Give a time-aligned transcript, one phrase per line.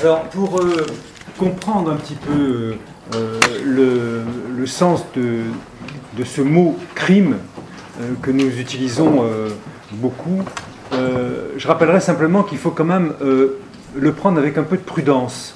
[0.00, 0.60] Alors, pour
[1.38, 2.76] comprendre un petit peu
[3.62, 5.40] le, sens de,
[6.16, 7.36] de, ce mot crime
[8.22, 9.26] que nous utilisons
[9.92, 10.42] beaucoup,
[10.92, 13.12] je rappellerai simplement qu'il faut quand même
[13.94, 15.54] le prendre avec un peu de prudence.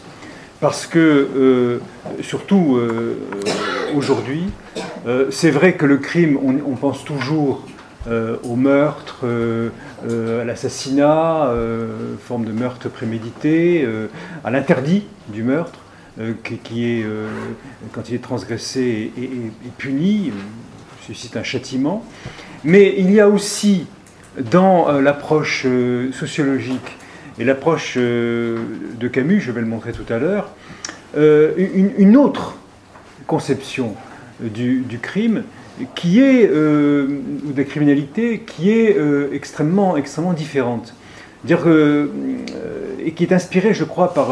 [0.61, 1.81] Parce que,
[2.21, 2.79] surtout
[3.97, 4.51] aujourd'hui,
[5.31, 7.63] c'est vrai que le crime, on pense toujours
[8.07, 9.71] euh, au meurtre, euh,
[10.07, 11.51] euh, à l'assassinat,
[12.21, 13.87] forme de meurtre prémédité,
[14.45, 15.79] à l'interdit du meurtre,
[16.43, 17.07] qui, est,
[17.93, 19.31] quand il est transgressé et,
[19.79, 20.33] puni,
[21.05, 22.05] suscite un châtiment.
[22.63, 23.87] Mais il y a aussi
[24.39, 25.67] dans l'approche
[26.13, 26.99] sociologique
[27.39, 30.51] et l'approche de Camus, je vais le montrer tout à l'heure,
[31.17, 32.57] une, autre
[33.27, 33.95] conception
[34.41, 35.45] du crime
[35.95, 37.07] qui est, euh,
[37.47, 40.95] ou de la criminalité, qui est euh, extrêmement, extrêmement différente.
[41.45, 42.07] Dire euh,
[43.05, 44.29] et qui est inspirée, je crois, par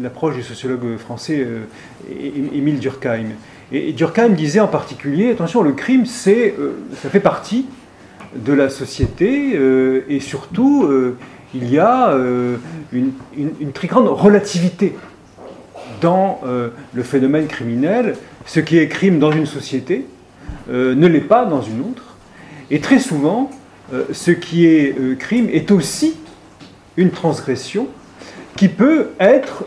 [0.00, 1.44] l'approche du sociologue français
[2.54, 3.30] Émile Durkheim.
[3.72, 6.54] Et, Durkheim disait en particulier, attention, le crime, c'est,
[7.02, 7.66] ça fait partie
[8.36, 9.58] de la société,
[10.08, 10.88] et surtout,
[11.52, 12.16] il y a
[12.92, 14.94] une, très grande relativité
[16.00, 16.40] dans
[16.94, 18.14] le phénomène criminel.
[18.44, 20.06] Ce qui est crime dans une société,
[20.68, 22.16] euh, ne l'est pas dans une autre.
[22.70, 23.50] Et très souvent,
[23.92, 26.16] euh, ce qui est euh, crime est aussi
[26.96, 27.86] une transgression
[28.56, 29.64] qui peut être,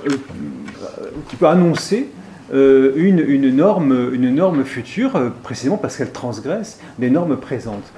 [1.27, 2.09] qui peut annoncer
[2.51, 7.93] une, une, norme, une norme future, précisément parce qu'elle transgresse des normes présentes.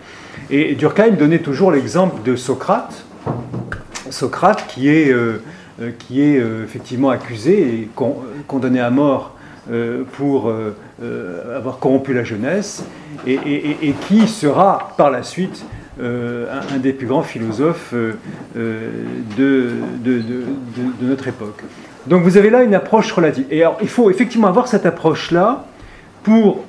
[0.50, 3.06] Et Durkheim donnait toujours l'exemple de Socrate,
[4.10, 5.16] Socrate qui est,
[5.98, 7.90] qui est effectivement accusé et
[8.50, 9.38] condamné à mort
[10.14, 10.52] pour
[11.04, 12.84] euh, avoir corrompu la jeunesse,
[13.26, 15.66] et, qui sera par la suite
[16.00, 18.14] euh, un, des plus grands philosophes euh,
[18.56, 19.72] de,
[20.04, 20.46] de,
[21.02, 21.64] notre époque.
[22.06, 23.46] Donc vous avez là une approche relative.
[23.50, 25.66] Et alors il faut effectivement avoir cette approche-là
[26.22, 26.66] pour,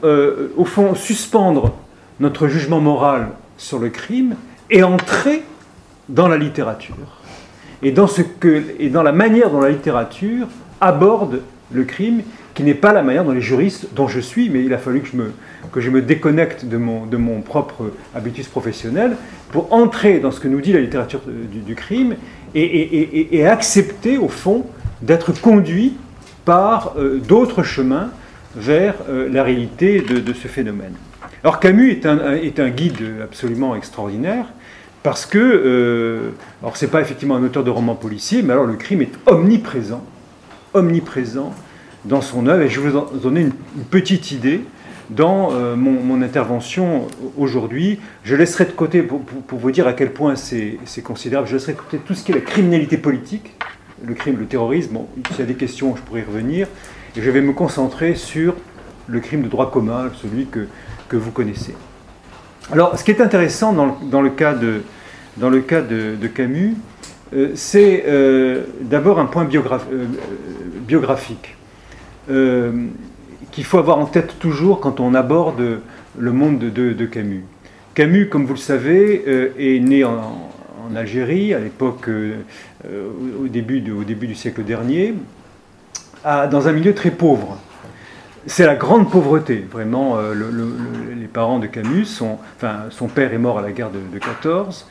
[0.57, 1.75] au fond, suspendre
[2.21, 3.29] notre jugement moral
[3.59, 4.35] sur le crime
[4.71, 5.43] et entrer
[6.09, 6.97] dans la littérature.
[7.83, 10.47] Et dans, ce que, et dans la manière dont la littérature
[10.81, 11.41] aborde
[11.73, 12.23] le crime
[12.55, 15.01] qui n'est pas la manière dont les juristes, dont je suis, mais il a fallu
[15.01, 19.17] que je me, déconnecte de mon, de propre habitus professionnel
[19.51, 22.17] pour entrer dans ce que nous dit la littérature du, crime
[22.55, 24.67] et, accepter, au fond,
[25.01, 25.95] d'être conduit
[26.45, 28.11] par euh, d'autres chemins
[28.57, 30.95] vers euh, la réalité de, ce phénomène.
[31.45, 34.47] Alors Camus est un, est un guide absolument extraordinaire
[35.03, 36.31] parce que, euh,
[36.63, 40.05] alors c'est pas effectivement un auteur de romans policiers, mais alors le crime est omniprésent,
[40.75, 41.55] omniprésent
[42.05, 42.63] dans son œuvre.
[42.63, 43.53] Et je vais vous donner une,
[43.91, 44.63] petite idée
[45.11, 48.01] dans euh, mon, intervention aujourd'hui.
[48.25, 51.79] Je laisserai de côté, pour, vous dire à quel point c'est considérable, je laisserai de
[51.79, 53.55] côté tout ce qui est la criminalité politique,
[54.05, 54.95] le crime, le terrorisme.
[54.95, 56.67] Bon, s'il y a des questions, je pourrais y revenir.
[57.17, 58.55] Et je vais me concentrer sur
[59.07, 60.67] le crime de droit commun, celui que,
[61.09, 61.75] que vous connaissez.
[62.71, 64.83] Alors, ce qui est intéressant dans le, dans le cas de,
[65.37, 66.75] dans le cas de, Camus,
[67.55, 69.45] c'est euh, d'abord un point
[70.87, 71.57] biographique.
[72.31, 72.71] Euh,
[73.51, 75.81] qu'il faut avoir en tête toujours quand on aborde
[76.19, 77.45] le monde de, Camus.
[77.95, 80.49] Camus, comme vous le savez, euh, est né en,
[80.95, 82.37] Algérie, à l'époque, euh,
[83.43, 85.15] au, début du siècle dernier,
[86.25, 87.59] dans un milieu très pauvre.
[88.47, 90.19] C'est la grande pauvreté, vraiment.
[90.21, 94.89] les parents de Camus, sont, enfin, son père est mort à la guerre de, 14,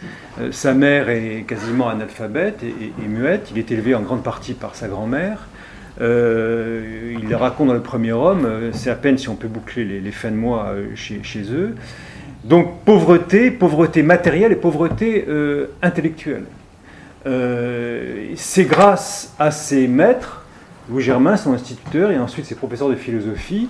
[0.51, 3.49] sa mère est quasiment analphabète et, muette.
[3.51, 5.47] Il est élevé en grande partie par sa grand-mère.
[5.99, 9.83] Euh, il raconte dans le premier homme, euh, c'est à peine si on peut boucler
[9.83, 11.75] les, fins de mois euh, chez, eux.
[12.43, 15.27] Donc pauvreté, pauvreté matérielle et pauvreté
[15.83, 16.45] intellectuelle.
[18.35, 20.40] c'est grâce à ses maîtres,
[20.89, 23.69] Louis Germain, son instituteur, et ensuite ses professeurs de philosophie,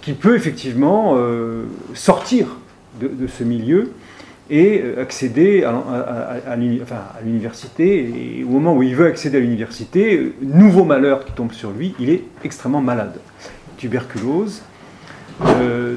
[0.00, 1.16] qu'il peut effectivement
[1.94, 2.46] sortir
[3.00, 3.92] de, ce milieu
[4.48, 6.56] et euh, accéder à,
[7.24, 8.38] l'université.
[8.38, 11.94] Et au moment où il veut accéder à l'université, nouveau malheur qui tombe sur lui,
[11.98, 13.18] il est extrêmement malade.
[13.76, 14.62] Tuberculose.
[15.44, 15.96] Euh,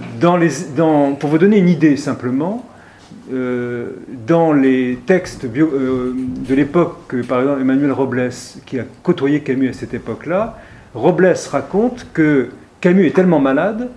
[1.20, 2.66] pour vous donner une idée simplement,
[3.32, 3.92] euh,
[4.28, 8.30] dans les textes de l'époque, par exemple Emmanuel Robles,
[8.66, 10.58] qui a côtoyé Camus à cette époque-là,
[10.94, 12.50] Robles raconte que
[12.82, 13.90] Camus est tellement malade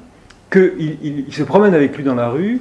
[0.51, 2.61] qu'il il se promène avec lui dans la rue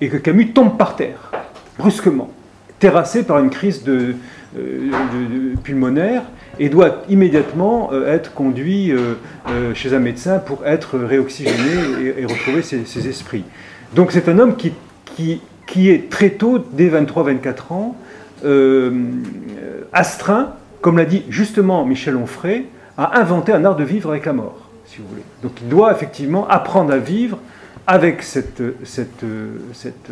[0.00, 1.30] et que Camus tombe par terre,
[1.78, 2.30] brusquement,
[2.78, 4.16] terrassé par une crise de,
[4.58, 6.24] euh, pulmonaire
[6.58, 9.14] et doit immédiatement euh, être conduit euh,
[9.74, 13.44] chez un médecin pour être réoxygéné et, retrouver ses, esprits.
[13.94, 17.96] Donc c'est un homme qui, qui, est très tôt, dès 23-24 ans,
[19.92, 22.66] astreint comme l'a dit justement Michel Onfray,
[22.98, 25.22] a inventé un art de vivre avec la mort, si vous voulez.
[25.42, 27.38] Donc il doit effectivement apprendre à vivre
[27.86, 28.60] avec cette,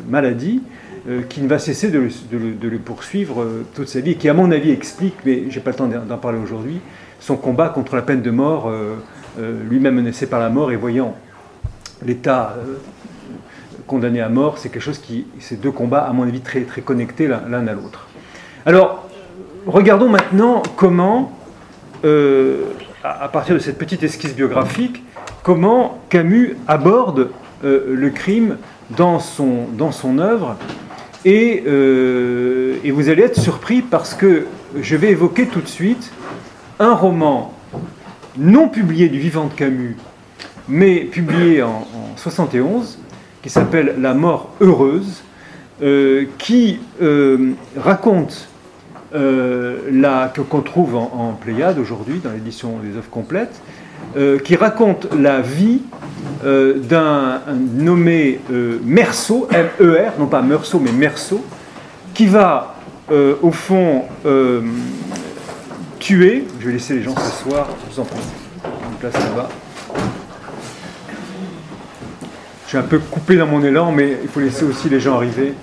[0.09, 0.63] maladie
[1.09, 4.35] euh, qui ne va cesser de le, poursuivre euh, toute sa vie, et qui à
[4.35, 6.81] mon avis explique, mais je n'ai pas le temps d'en parler aujourd'hui,
[7.19, 8.95] son combat contre la peine de mort, euh,
[9.69, 11.17] lui-même menacé par la mort et voyant
[12.05, 12.57] l'État
[13.91, 16.81] condamné à mort, c'est quelque chose qui, ces deux combats, à mon avis, très, très
[16.81, 18.07] connectés l'un à l'autre.
[18.65, 19.09] Alors,
[19.67, 21.33] regardons maintenant comment,
[22.05, 25.03] à partir de cette petite esquisse biographique,
[25.43, 27.31] comment Camus aborde
[27.63, 28.59] le crime
[28.97, 30.57] dans son, dans son œuvre
[31.27, 34.47] euh, et, vous allez être surpris parce que
[34.81, 36.11] je vais évoquer tout de suite
[36.79, 37.53] un roman
[38.39, 39.97] non publié du vivant de Camus,
[40.69, 41.87] mais publié en,
[42.17, 42.99] 1971,
[43.43, 45.23] qui s'appelle La mort heureuse,
[45.83, 48.47] euh, qui euh, raconte
[49.13, 53.61] la que qu'on trouve en, Pléiade aujourd'hui dans l'édition des œuvres complètes,
[54.45, 55.81] qui raconte la vie
[56.43, 57.43] euh, d'un
[57.75, 61.45] nommé euh, Merceau, M-E-R, non pas Meursault, mais Merceau,
[62.15, 62.77] qui va,
[63.11, 64.05] euh, au fond,
[65.99, 66.47] tuer.
[66.59, 68.21] Je vais laisser les gens s'asseoir, je vous en prie.
[68.65, 69.51] Une place là-bas.
[72.71, 75.17] Je suis un peu coupé dans mon élan, mais il faut laisser aussi les gens
[75.17, 75.55] arriver.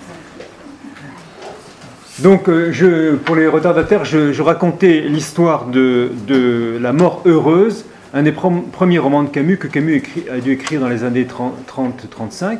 [2.19, 8.33] Donc, je, pour les retardataires, je, racontais l'histoire de, de, la mort heureuse un des
[8.33, 12.57] premiers romans de Camus que Camus a dû écrire dans les années 30-35,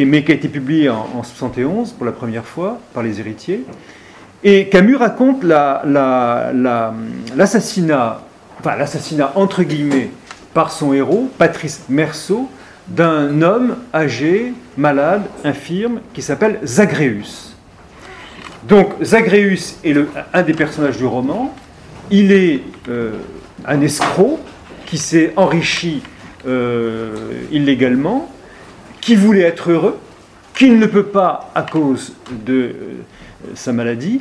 [0.00, 3.64] mais qui a été publié en, 1971 71 pour la première fois par les héritiers.
[4.44, 8.20] Et Camus raconte l'assassinat,
[8.58, 10.10] enfin l'assassinat entre guillemets,
[10.52, 12.50] par son héros, Patrice Merceau,
[12.88, 17.54] d'un homme âgé, malade, infirme, qui s'appelle Zagreus.
[18.68, 19.96] Donc Zagreus est
[20.32, 21.54] un des personnages du roman.
[22.10, 23.12] Il est euh,
[23.64, 24.38] un escroc
[24.86, 26.02] qui s'est enrichi
[26.46, 28.30] euh, illégalement,
[29.00, 29.98] qui voulait être heureux,
[30.54, 32.72] qui ne le peut pas à cause de euh,
[33.54, 34.20] sa maladie,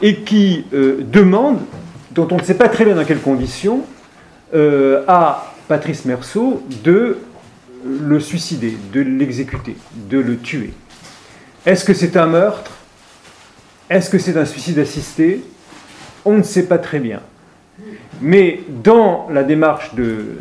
[0.00, 1.58] et qui demande,
[2.12, 3.82] dont on ne sait pas très bien dans quelles conditions,
[4.54, 7.18] à Patrice Merceau de
[7.84, 9.76] le suicider, de l'exécuter,
[10.10, 10.72] de le tuer.
[11.66, 12.72] Est-ce que c'est un meurtre?
[13.90, 15.44] Est-ce que c'est un suicide assisté?
[16.24, 17.20] On ne sait pas très bien.
[18.20, 20.40] Mais dans la démarche de,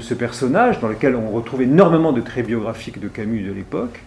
[0.00, 4.00] ce personnage, dans lequel on retrouve énormément de traits biographiques de Camus de l'époque,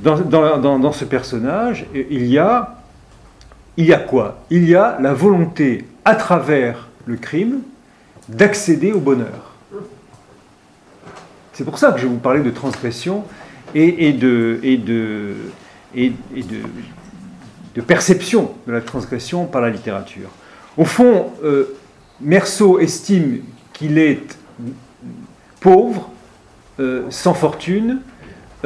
[0.00, 2.82] dans, ce personnage, il y, a,
[3.76, 4.42] il y a quoi?
[4.50, 7.60] Il y a la volonté, à travers le crime,
[8.28, 9.45] d'accéder au bonheur.
[11.56, 13.24] C'est pour ça que je vous parler de transgression
[13.74, 14.60] et, de,
[17.86, 20.28] perception de la transgression par la littérature.
[20.76, 21.74] Au fond, euh,
[22.20, 23.40] Merceau estime
[23.72, 24.36] qu'il est
[25.60, 26.10] pauvre,
[26.78, 28.00] euh, sans fortune,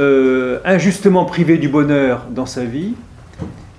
[0.00, 2.94] euh, injustement privé du bonheur dans sa vie,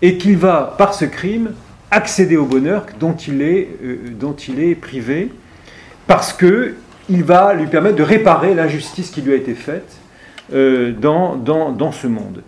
[0.01, 1.51] et qu'il va, par ce crime,
[1.91, 5.33] accéder au bonheur dont il est, privé,
[6.07, 6.31] parce
[7.11, 9.97] qu'il va lui permettre de réparer l'injustice qui lui a été faite
[10.51, 12.41] dans, dans, ce monde.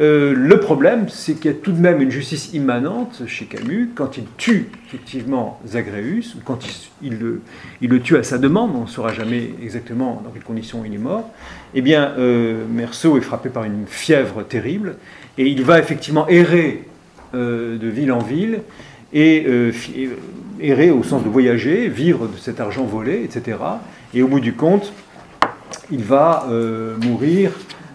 [0.00, 3.90] Euh, le problème, c'est qu'il y a tout de même une justice immanente chez Camus
[3.94, 6.60] quand il tue effectivement Zagreus, ou quand
[7.02, 10.94] il, le, tue à sa demande, on ne saura jamais exactement dans quelles conditions il
[10.94, 11.30] est mort.
[11.74, 14.96] Eh bien, euh, Merceau est frappé par une fièvre terrible
[15.38, 16.84] et il va effectivement errer
[17.34, 18.60] euh, de ville en ville
[19.12, 19.46] et
[20.60, 23.58] errer au sens de voyager, vivre de cet argent volé, etc.
[24.14, 24.92] Et au bout du compte,
[25.90, 26.46] il va
[27.02, 27.50] mourir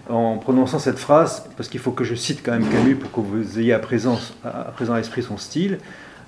[0.09, 3.19] en prononçant cette phrase, parce qu'il faut que je cite quand même Camus pour que
[3.21, 5.77] vous ayez à présent à, présent à l'esprit son style,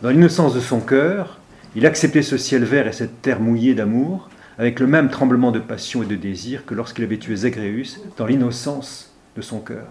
[0.02, 1.40] dans l'innocence de son cœur,
[1.76, 5.60] il acceptait ce ciel vert et cette terre mouillée d'amour, avec le même tremblement de
[5.60, 9.88] passion et de désir que lorsqu'il avait tué Zagreus dans l'innocence de son cœur.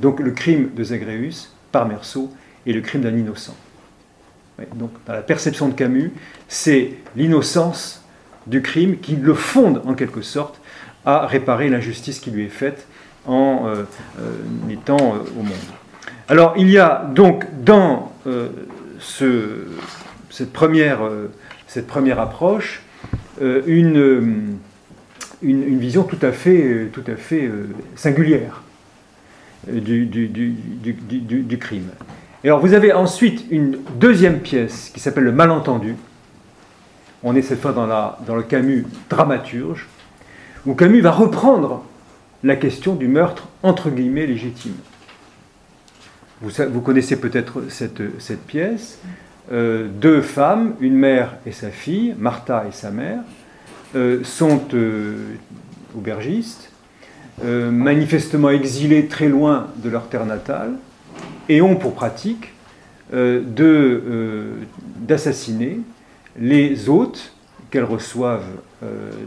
[0.00, 2.32] Donc le crime de Zagreus, par Merceau,
[2.66, 3.54] est le crime d'un innocent.
[4.74, 6.12] Donc dans la perception de Camus,
[6.48, 8.03] c'est l'innocence
[8.46, 10.60] du crime qui le fonde en quelque sorte
[11.04, 12.86] à réparer l'injustice qui lui est faite
[13.26, 13.84] en euh,
[14.20, 15.52] euh, étant euh, au monde.
[16.28, 18.12] Alors il y a donc dans
[18.98, 19.66] ce,
[20.30, 21.00] cette, première,
[21.66, 22.82] cette première approche
[23.42, 24.56] une,
[25.42, 27.50] une, vision tout à fait, tout à fait
[27.94, 28.62] singulière
[29.70, 30.54] du, du, du,
[31.42, 31.90] du, crime.
[32.42, 35.94] Et alors vous avez ensuite une deuxième pièce qui s'appelle Le malentendu.
[37.26, 39.88] On est cette fois dans, le Camus dramaturge,
[40.66, 41.82] où Camus va reprendre
[42.42, 44.76] la question du meurtre entre guillemets légitime.
[46.42, 48.98] Vous, connaissez peut-être cette, cette, pièce.
[49.50, 53.20] deux femmes, une mère et sa fille, Martha et sa mère,
[54.22, 54.60] sont
[55.96, 56.70] aubergistes,
[57.42, 60.74] manifestement exilées très loin de leur terre natale,
[61.48, 62.52] et ont pour pratique
[65.00, 65.80] d'assassiner
[66.38, 67.32] les hôtes
[67.70, 68.50] qu'elles reçoivent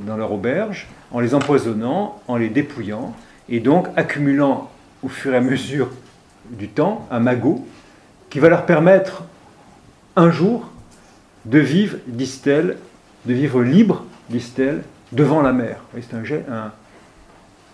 [0.05, 3.13] dans leur auberge en les empoisonnant, en les dépouillant,
[3.49, 4.69] et donc accumulant
[5.03, 5.89] au fur et à mesure
[6.51, 7.65] du temps un magot
[8.29, 9.23] qui va leur permettre
[10.15, 10.69] un jour
[11.45, 12.77] de vivre, disent-elles,
[13.25, 15.81] de vivre libre, disent-elles, devant la mer.
[15.95, 16.13] C'est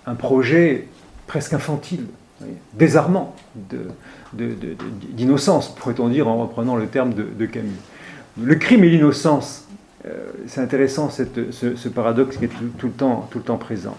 [0.06, 0.88] un, projet
[1.26, 2.06] presque infantile,
[2.74, 3.36] désarmant
[4.34, 7.72] d'innocence, pourrait-on dire en reprenant le terme de, Camus.
[8.42, 9.68] Le crime et l'innocence,
[10.06, 13.96] euh, c'est intéressant ce, paradoxe qui est tout, le temps, tout le temps présent.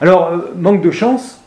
[0.00, 1.40] Alors, euh, manque de chance,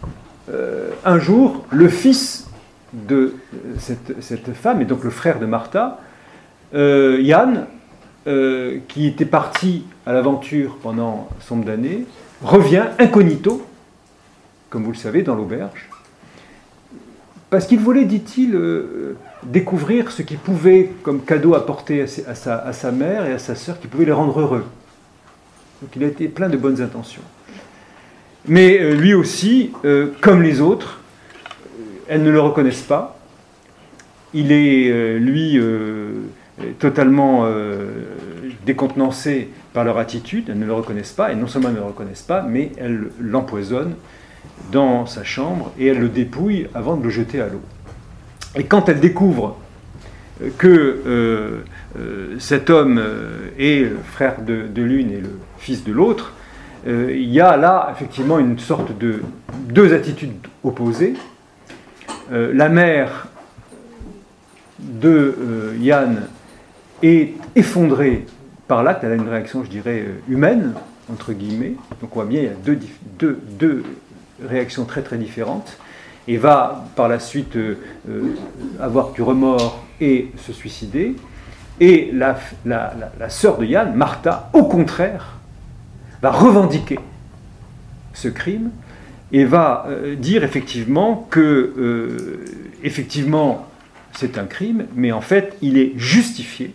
[0.51, 2.47] euh, un jour, le fils
[2.93, 3.33] de
[3.79, 6.00] cette, femme, et donc le frère de Martha,
[6.74, 7.65] Yann,
[8.88, 12.05] qui était parti à l'aventure pendant son d'années,
[12.41, 13.65] revient incognito,
[14.69, 15.89] comme vous le savez, dans l'auberge,
[17.55, 18.59] parce qu'il voulait, dit-il,
[19.43, 23.88] découvrir ce qu'il pouvait comme cadeau apporter à, sa, mère et à sa sœur, qui
[23.88, 24.65] pouvait les rendre heureux.
[25.81, 27.21] Donc il a été plein de bonnes intentions.
[28.45, 31.00] Mais euh, lui aussi, euh, comme les autres,
[31.79, 33.17] euh, elles ne le reconnaissent pas.
[34.33, 35.57] Il est, lui,
[36.77, 37.47] totalement
[38.65, 40.50] décontenancé par leur attitude.
[40.50, 43.12] Elles ne le reconnaissent pas, et non seulement elles ne le reconnaissent pas, mais elles
[43.17, 43.95] l'empoisonnent
[44.71, 47.61] dans sa chambre et elles le dépouillent avant de le jeter à l'eau.
[48.55, 49.57] Et quand elle découvre
[50.41, 51.63] euh, que euh,
[51.99, 53.01] euh, cet homme
[53.59, 56.33] est le frère de, l'une et le fils de l'autre,
[56.87, 59.21] il y a là effectivement une sorte de
[59.69, 61.15] deux attitudes opposées.
[62.29, 63.27] la mère
[64.77, 66.27] de Yann
[67.01, 68.27] est effondrée
[68.67, 70.73] par l'acte, elle a une réaction, je dirais, humaine,
[71.11, 71.73] entre guillemets.
[72.01, 73.83] Donc on voit bien, il y a deux
[74.44, 75.77] réactions très très différentes
[76.27, 77.77] et va par la suite euh,
[78.10, 78.36] euh,
[78.80, 81.15] avoir du remords et se suicider.
[81.80, 85.38] Et la, la, sœur de Yann, Martha, au contraire,
[86.22, 87.00] va revendiquer
[88.13, 88.72] ce crime
[89.34, 92.46] et va euh, dire effectivement que
[92.82, 93.68] effectivement
[94.13, 96.74] c'est un crime, mais en fait il est justifié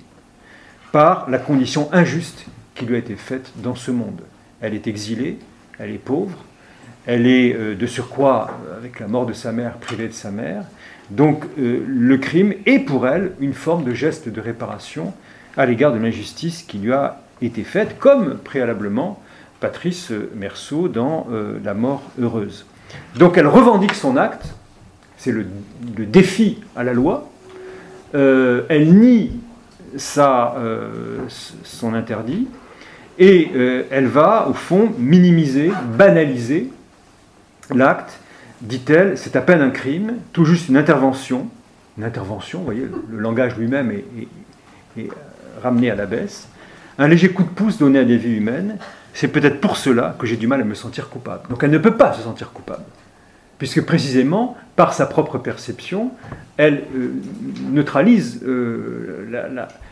[0.93, 4.21] par la condition injuste qui lui a été faite dans ce monde.
[4.61, 5.39] Elle est exilée,
[5.79, 6.37] elle est pauvre,
[7.07, 10.31] elle est euh, de surcroît, euh, avec la mort de sa mère, privée de sa
[10.31, 10.65] mère.
[11.11, 15.13] Donc euh, le crime est pour elle une forme de geste de réparation
[15.57, 19.21] à l'égard de l'injustice qui lui a été faite, comme préalablement
[19.61, 21.27] Patrice Merceau dans
[21.65, 22.65] La mort heureuse.
[23.17, 24.55] Donc elle revendique son acte,
[25.17, 25.45] c'est le,
[26.07, 27.29] défi à la loi,
[28.15, 29.33] elle nie
[29.97, 32.47] son interdit,
[33.19, 33.51] et
[33.91, 36.71] elle va, au fond, minimiser, banaliser
[37.75, 38.19] L'acte,
[38.61, 41.49] dit-elle, c'est à peine un crime, tout juste une intervention.
[41.99, 44.05] Une intervention, vous voyez, le, langage lui-même est,
[44.99, 45.09] est,
[45.63, 46.49] ramené à la baisse.
[46.99, 48.77] Un léger coup de pouce donné à des vies humaines,
[49.15, 51.49] c'est peut-être pour cela que j'ai du mal à me sentir coupable.
[51.49, 52.85] Donc elle ne peut pas se sentir coupable,
[53.59, 56.13] puisque précisément, par sa propre perception,
[56.57, 57.13] elle euh,
[57.71, 59.27] neutralise euh,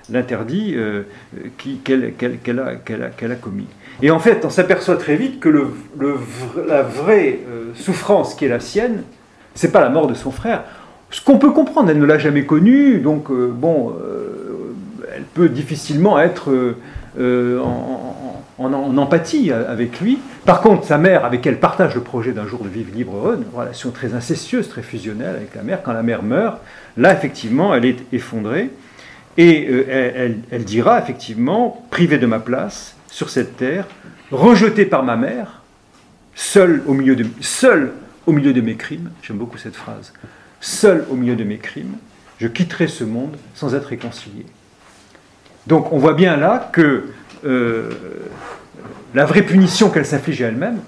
[0.08, 1.02] l'interdit euh,
[1.84, 3.66] qu'elle a, commis.
[4.02, 5.48] Et en fait, on s'aperçoit très vite que
[6.66, 7.40] la vraie
[7.74, 9.02] souffrance qui est la sienne,
[9.54, 10.62] c'est pas la mort de son frère.
[11.10, 13.96] Ce qu'on peut comprendre, elle ne l'a jamais connu, donc bon,
[15.14, 16.74] elle peut difficilement être
[17.18, 20.18] en, empathie avec lui.
[20.44, 23.44] Par contre, sa mère, avec elle partage le projet d'un jour de vivre libre une
[23.54, 25.82] relation très incestueuse, très fusionnelle avec la mère.
[25.82, 26.58] Quand la mère meurt,
[26.96, 28.70] là, effectivement, elle est effondrée.
[29.36, 33.86] Et euh, elle, dira, effectivement, privée de ma place sur cette terre,
[34.30, 35.62] rejetée par ma mère,
[36.34, 40.12] seule au milieu de, mes crimes, j'aime beaucoup cette phrase,
[40.60, 41.96] seule au milieu de mes crimes,
[42.38, 44.46] je quitterai ce monde sans être réconcilié.
[45.66, 47.06] Donc on voit bien là que
[47.44, 47.90] euh,
[49.14, 50.80] la vraie punition qu'elle s'inflige à elle-même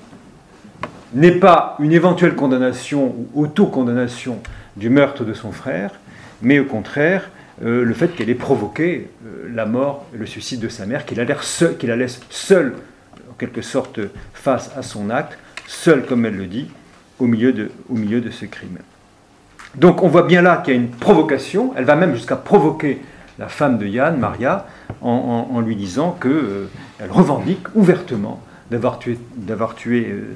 [1.13, 4.41] n'est pas une éventuelle condamnation ou auto-condamnation
[4.77, 5.93] du meurtre de son frère,
[6.43, 7.31] mais au contraire
[7.63, 11.05] euh, le fait qu'elle ait provoqué euh, la mort et le suicide de sa mère,
[11.05, 12.75] qu'il la, la laisse seule,
[13.31, 14.01] en quelque sorte,
[14.33, 15.37] face à son acte,
[15.67, 16.71] seule, comme elle le dit,
[17.19, 18.79] au milieu de, ce crime.
[19.75, 23.01] Donc on voit bien là qu'il y a une provocation, elle va même jusqu'à provoquer
[23.39, 24.67] la femme de Yann, Maria,
[25.03, 26.67] en, lui disant qu'elle euh,
[27.11, 29.19] revendique ouvertement d'avoir tué,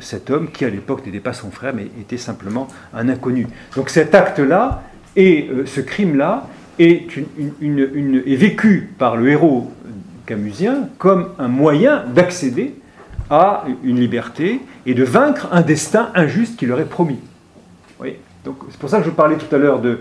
[0.01, 3.47] cet homme qui à l'époque n'était pas son frère mais était simplement un inconnu.
[3.77, 4.83] Donc cet acte-là
[5.17, 7.07] et ce crime-là est,
[8.27, 9.73] vécue par le héros
[10.27, 12.75] camusien comme un moyen d'accéder
[13.31, 17.19] à une liberté et de vaincre un destin injuste qui leur est promis.
[18.45, 20.01] Donc c'est pour ça que je parlais tout à l'heure de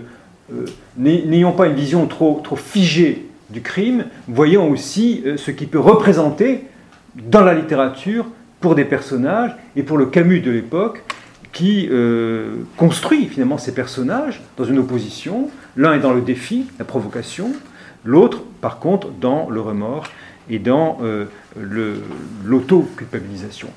[0.52, 0.66] euh,
[0.98, 5.78] n'ayons pas une vision trop, trop figée du crime, voyons aussi euh, ce qui peut
[5.78, 6.64] représenter
[7.16, 8.26] dans la littérature
[8.60, 11.02] pour des personnages et pour le Camus de l'époque
[11.54, 15.48] qui euh, construit finalement ces personnages dans une opposition.
[15.76, 17.52] L'un est dans le défi, la provocation,
[18.04, 20.04] l'autre par contre dans le remords
[20.50, 20.98] et dans
[22.44, 23.68] l'auto-culpabilisation.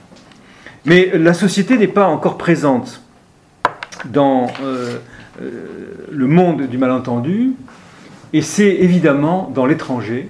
[0.87, 3.01] Mais la société n'est pas encore présente
[4.05, 4.99] dans euh,
[5.41, 5.51] euh,
[6.09, 7.55] le monde du malentendu,
[8.31, 10.29] et c'est évidemment dans l'étranger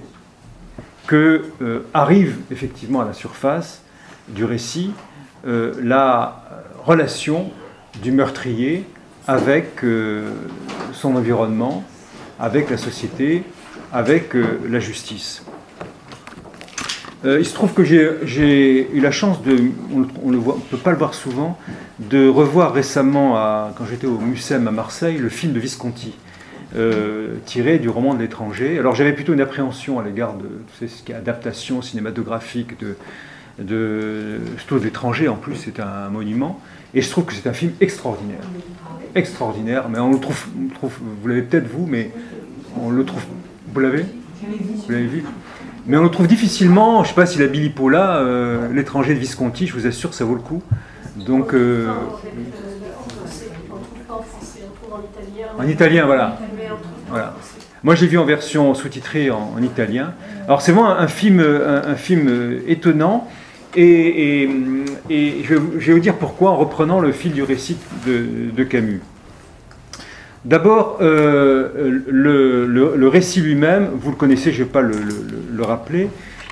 [1.06, 3.82] que euh, arrive effectivement à la surface
[4.28, 4.92] du récit
[5.44, 6.44] la
[6.88, 7.50] relation
[8.02, 8.84] du meurtrier
[9.26, 9.80] avec
[10.94, 11.84] son environnement,
[12.40, 13.44] avec la société,
[13.92, 15.42] avec la justice.
[17.24, 19.54] il se trouve que j'ai eu la chance de,
[19.92, 20.38] on ne
[20.70, 21.58] peut pas le voir souvent,
[21.98, 23.34] de revoir récemment,
[23.76, 26.14] quand j'étais au Mucem à Marseille, le film de Visconti,
[26.76, 28.78] euh, tiré du roman de l'étranger.
[28.78, 32.94] Alors j'avais plutôt une appréhension à l'égard de ce qui est adaptation cinématographique de,
[33.58, 36.60] de, de l'étranger, en plus c'est un monument,
[36.94, 38.40] et je trouve que c'est un film extraordinaire.
[39.14, 40.46] Extraordinaire, mais on le trouve,
[41.22, 42.10] vous l'avez peut-être vous, mais
[42.80, 43.22] on le trouve,
[43.72, 44.04] vous l'avez?
[44.42, 45.24] Vous l'avez vu?
[45.86, 49.14] Mais on le trouve difficilement, je ne sais pas si la Billy Paula, euh, l'étranger
[49.14, 50.62] de Visconti, je vous assure ça vaut le coup.
[51.16, 51.88] Donc, euh,
[55.58, 56.38] en italien, voilà.
[57.08, 57.34] voilà.
[57.82, 60.12] Moi, j'ai vu en version sous-titrée en, italien.
[60.44, 63.28] Alors, c'est vraiment un, film, un, film euh, étonnant.
[63.76, 64.48] Et,
[65.10, 69.02] je, vais vous dire pourquoi en reprenant le fil du récit de, Camus.
[70.44, 76.08] D'abord, euh, le, récit lui-même, vous le connaissez, je ne vais pas le rappeler,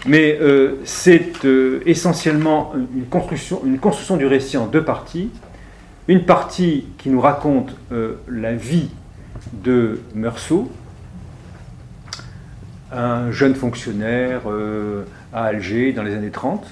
[0.07, 5.31] mais euh, c'est euh, essentiellement une construction, une construction du récit en deux parties.
[6.09, 7.75] Une partie qui nous raconte
[8.29, 8.91] la vie
[9.53, 10.71] de Meursault,
[12.93, 14.43] un jeune fonctionnaire
[15.33, 16.65] à Alger dans les années 30.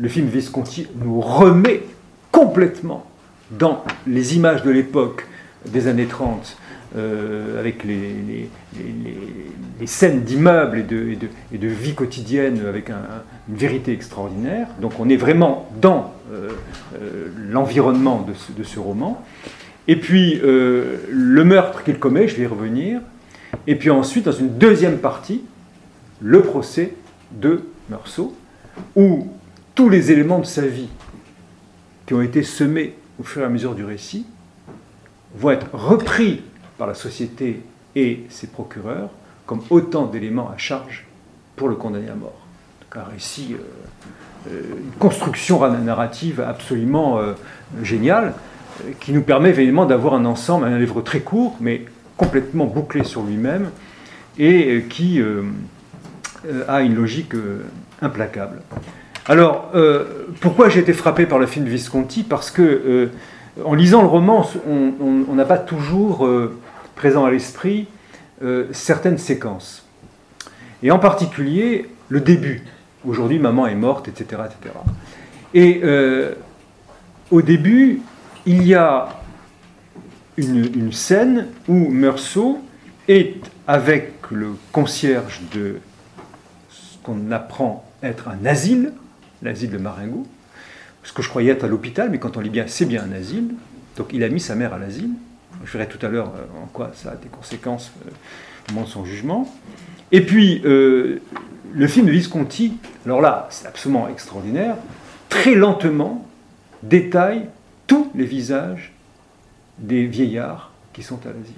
[0.00, 1.82] Le film Visconti nous remet
[2.30, 3.04] complètement
[3.50, 5.26] dans les images de l'époque
[5.66, 6.56] des années 30
[6.96, 8.48] euh, avec les,
[9.86, 14.68] scènes d'immeubles et de, vie quotidienne avec une vérité extraordinaire.
[14.80, 16.50] Donc on est vraiment dans euh,
[16.94, 19.22] euh, l'environnement de, ce roman.
[19.86, 23.00] Et puis le meurtre qu'il commet, je vais y revenir.
[23.66, 25.42] Et puis ensuite, dans une deuxième partie,
[26.20, 26.94] le procès
[27.32, 28.34] de Meursault,
[28.96, 29.28] où
[29.78, 30.88] tous les éléments de sa vie
[32.04, 34.26] qui ont été semés au fur et à mesure du récit
[35.36, 36.42] vont être repris
[36.78, 37.62] par la société
[37.94, 39.08] et ses procureurs
[39.46, 41.06] comme autant d'éléments à charge
[41.54, 42.44] pour le condamner à mort.
[42.96, 47.34] Un récit, euh, euh, une construction narrative absolument euh,
[47.80, 48.34] géniale
[48.98, 51.84] qui nous permet évidemment d'avoir un ensemble, un livre très court, mais
[52.16, 53.70] complètement bouclé sur lui-même
[54.40, 55.22] et qui
[56.66, 57.34] a une logique
[58.02, 58.60] implacable.
[59.28, 59.72] Alors,
[60.40, 62.22] pourquoi j'ai été frappé par le film Visconti?
[62.22, 63.10] Parce que,
[63.64, 66.26] en lisant le roman, on n'a pas toujours
[66.94, 67.86] présent à l'esprit
[68.42, 69.84] euh, certaines séquences.
[70.84, 72.62] Et en particulier le début.
[73.04, 74.42] Aujourd'hui, maman est morte, etc.
[74.46, 74.74] etc.
[75.54, 76.34] Et euh,
[77.32, 78.00] au début,
[78.46, 79.08] il y a
[80.36, 82.60] une, scène où Meursault
[83.08, 83.36] est
[83.66, 85.80] avec le concierge de
[86.68, 88.92] ce qu'on apprend être un asile,
[89.42, 90.26] l'asile de Marengo,
[91.04, 93.12] ce que je croyais être à l'hôpital, mais quand on lit bien, c'est bien un
[93.12, 93.54] asile.
[93.96, 95.10] Donc il a mis sa mère à l'asile.
[95.64, 98.10] Je verrai tout à l'heure euh, en quoi ça a des conséquences euh,
[98.68, 99.52] au moment de son jugement.
[100.12, 101.20] Et puis, euh,
[101.72, 102.74] le film de Visconti,
[103.04, 104.76] alors là, c'est absolument extraordinaire,
[105.28, 106.26] très lentement
[106.82, 107.46] détaille
[107.86, 108.92] tous les visages
[109.78, 111.54] des vieillards qui sont à l'asile.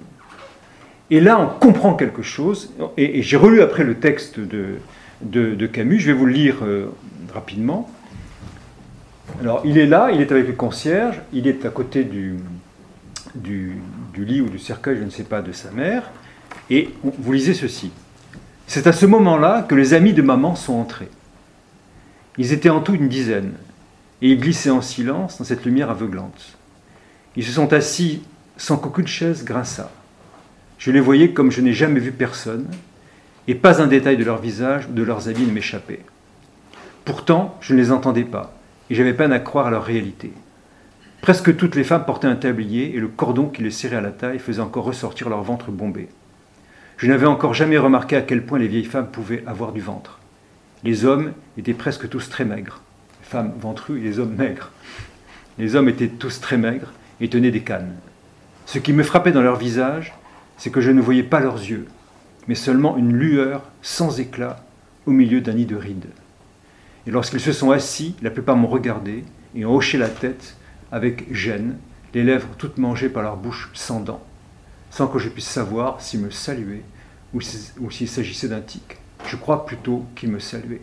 [1.09, 4.77] Et là, on comprend quelque chose, et, j'ai relu après le texte de,
[5.21, 6.63] de, Camus, je vais vous le lire
[7.33, 7.89] rapidement.
[9.39, 12.37] Alors, il est là, il est avec le concierge, il est à côté du,
[13.35, 13.81] du,
[14.17, 16.11] lit ou du cercueil, je ne sais pas, de sa mère,
[16.69, 17.91] et vous lisez ceci.
[18.67, 21.09] C'est à ce moment-là que les amis de maman sont entrés.
[22.37, 23.53] Ils étaient en tout une dizaine,
[24.21, 26.57] et ils glissaient en silence dans cette lumière aveuglante.
[27.35, 28.21] Ils se sont assis
[28.57, 29.91] sans qu'aucune chaise grinçât.
[30.77, 32.67] Je les voyais comme je n'ai jamais vu personne,
[33.47, 36.01] et pas un détail de leur visage ou de leurs habits ne m'échappait.
[37.11, 38.53] Pourtant, je ne les entendais pas,
[38.89, 40.31] et j'avais peine à croire à leur réalité.
[41.19, 44.11] Presque toutes les femmes portaient un tablier et le cordon qui les serrait à la
[44.11, 46.07] taille faisait encore ressortir leur ventre bombé.
[46.95, 50.19] Je n'avais encore jamais remarqué à quel point les vieilles femmes pouvaient avoir du ventre.
[50.85, 52.79] Les hommes étaient presque tous très maigres.
[53.19, 54.71] Les femmes ventrues et les hommes maigres.
[55.59, 57.93] Les hommes étaient tous très maigres et tenaient des cannes.
[58.65, 60.13] Ce qui me frappait dans leur visage,
[60.55, 61.87] c'est que je ne voyais pas leurs yeux,
[62.47, 64.63] mais seulement une lueur sans éclat
[65.05, 66.07] au milieu d'un nid de rides.
[67.07, 69.23] Et lorsqu'ils se sont assis, la plupart m'ont regardé
[69.55, 70.55] et ont hoché la tête
[70.91, 71.77] avec gêne,
[72.13, 74.23] les lèvres toutes mangées par leur bouche sans dents,
[74.89, 76.83] sans que je puisse savoir s'ils me saluaient
[77.33, 78.97] ou s'il s'agissait d'un tic.
[79.25, 80.81] Je crois plutôt qu'ils me saluaient.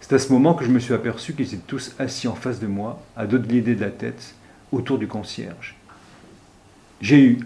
[0.00, 2.60] C'est à ce moment que je me suis aperçu qu'ils étaient tous assis en face
[2.60, 4.34] de moi, à deux de de la tête,
[4.72, 5.76] autour du concierge.
[7.00, 7.40] J'ai eu,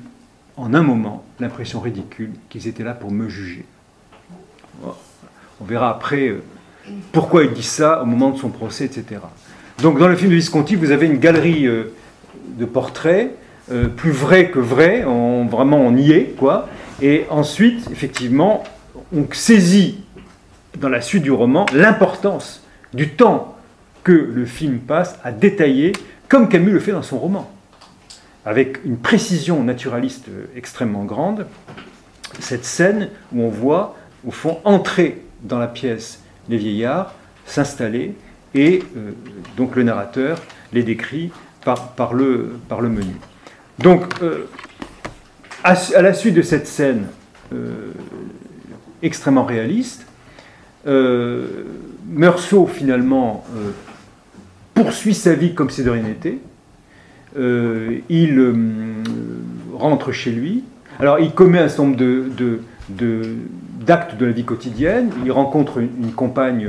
[0.56, 3.66] en un moment, l'impression ridicule qu'ils étaient là pour me juger.
[5.60, 6.42] On verra après euh,
[7.12, 9.20] pourquoi il dit ça au moment de son procès, etc.
[9.82, 11.92] Donc dans le film de Visconti, vous avez une galerie euh,
[12.58, 13.36] de portraits,
[13.70, 16.68] euh, plus vrai que vrai, on, vraiment on y est, quoi.
[17.02, 18.64] Et ensuite, effectivement,
[19.14, 20.04] on saisit
[20.78, 22.62] dans la suite du roman l'importance
[22.94, 23.56] du temps
[24.04, 25.92] que le film passe à détailler,
[26.28, 27.50] comme Camus le fait dans son roman,
[28.44, 31.46] avec une précision naturaliste extrêmement grande,
[32.38, 33.96] cette scène où on voit,
[34.26, 37.14] au fond, entrer dans la pièce les vieillards,
[37.46, 38.14] s'installer,
[38.54, 39.12] et euh,
[39.56, 40.38] donc le narrateur
[40.72, 41.30] les décrit
[41.64, 43.16] par, le menu.
[43.78, 44.48] Donc, euh,
[45.64, 47.06] à, la suite de cette scène
[47.52, 47.90] euh,
[49.02, 50.06] extrêmement réaliste,
[50.86, 53.44] Meursault finalement
[54.74, 56.38] poursuit sa vie comme si de rien n'était.
[57.36, 58.54] il
[59.74, 60.62] rentre chez lui.
[61.00, 63.36] Alors, il commet un certain nombre de,
[63.80, 65.10] d'actes de, la vie quotidienne.
[65.24, 66.68] Il rencontre une, compagne,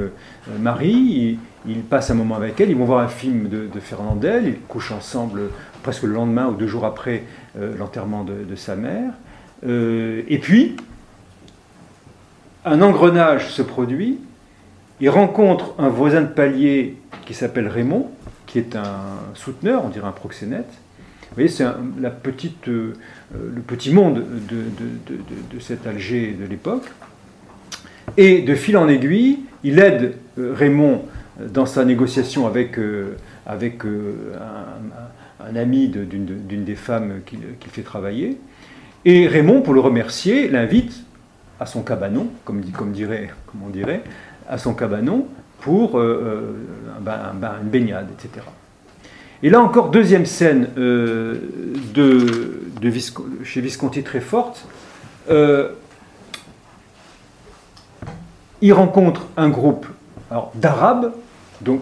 [0.60, 4.60] Marie il passe un moment avec elle, ils vont voir un film de, Fernandel, ils
[4.62, 5.50] couchent ensemble
[5.84, 7.24] presque le lendemain ou deux jours après
[7.58, 9.14] euh, l'enterrement de, sa mère.
[9.66, 10.78] Euh, et puis,
[12.66, 14.20] un engrenage se produit,
[15.00, 18.10] il rencontre un voisin de palier qui s'appelle Raymond,
[18.46, 19.02] qui est un
[19.34, 20.72] souteneur, on dirait un proxénète.
[21.30, 21.66] Vous voyez, c'est
[22.24, 22.94] petite, euh,
[23.34, 26.86] le petit monde de, de cet Alger de l'époque.
[28.16, 31.04] Et de fil en aiguille, il aide Raymond
[31.40, 33.16] dans sa négociation avec, euh,
[33.48, 34.38] euh,
[35.40, 38.40] un, ami d'une des femmes qu'il fait travailler.
[39.06, 41.04] Et Raymond, pour le remercier, l'invite
[41.60, 42.90] à son cabanon, comme, on
[43.70, 44.04] dirait,
[44.50, 45.28] à son cabanon
[45.60, 46.56] pour euh,
[47.62, 48.46] une baignade, etc.
[49.44, 51.42] Et là encore, deuxième scène de,
[52.82, 52.92] de
[53.44, 54.66] chez Visconti très forte.
[58.62, 59.86] il rencontre un groupe
[60.56, 61.12] d'Arabes
[61.62, 61.82] donc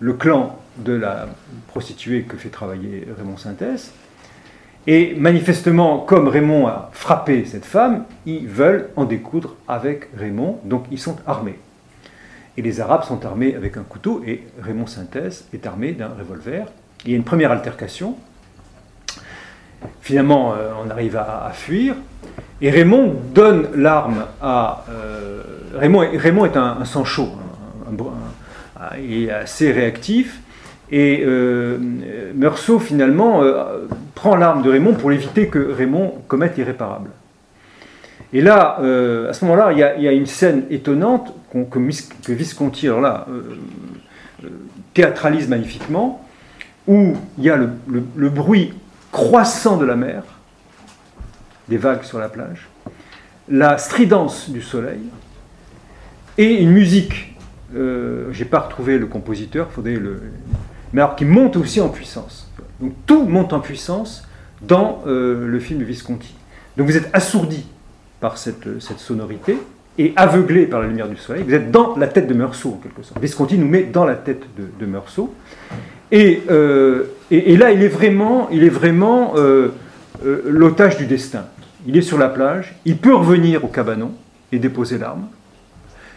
[0.00, 1.28] le clan de la
[1.68, 3.92] prostituée que fait travailler Raymond Synthèse.
[4.86, 10.84] Et manifestement, comme Raymond a frappé cette femme, ils veulent en découdre avec Raymond, donc
[10.92, 11.58] ils sont armés.
[12.56, 16.66] Et les Arabes sont armés avec un couteau, et Raymond Synthèse est armé d'un revolver.
[17.06, 18.16] Il y a une première altercation.
[20.00, 21.94] Finalement, euh, on arrive à, fuir.
[22.60, 24.84] Et Raymond donne l'arme à...
[24.90, 25.42] Euh,
[25.74, 27.28] Raymond, Raymond, est un, sang chaud,
[28.98, 30.40] il est assez réactif.
[30.90, 31.78] Et euh,
[32.34, 33.42] Meursault, finalement,
[34.14, 37.10] prend l'arme de Raymond pour éviter que Raymond commette l'irréparable.
[38.32, 41.32] Et là, à ce moment-là, il, y, a une scène étonnante
[41.70, 43.26] que, Visconti alors là,
[44.94, 46.25] théâtralise magnifiquement,
[46.86, 48.72] où il y a le, bruit
[49.12, 50.22] croissant de la mer,
[51.68, 52.68] des vagues sur la plage,
[53.48, 55.00] la stridence du soleil,
[56.38, 57.36] et une musique
[57.74, 60.20] euh, j'ai pas retrouvé le compositeur, faudrait le.
[60.92, 62.50] Mais alors qui monte aussi en puissance.
[62.80, 64.26] Donc tout monte en puissance
[64.62, 66.34] dans euh, le film Visconti.
[66.76, 67.66] Donc vous êtes assourdi
[68.20, 69.58] par cette, sonorité
[69.98, 71.42] et aveuglé par la lumière du soleil.
[71.42, 73.20] Vous êtes dans la tête de Meursault en quelque sorte.
[73.20, 75.34] Visconti nous met dans la tête de Meursault.
[76.12, 79.68] Et, euh, et, là, il est vraiment, il est vraiment euh,
[80.24, 81.46] euh, l'otage du destin.
[81.86, 84.12] Il est sur la plage, il peut revenir au cabanon
[84.52, 85.26] et déposer l'arme.